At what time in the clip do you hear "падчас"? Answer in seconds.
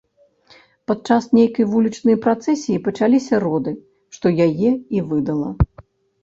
0.91-1.27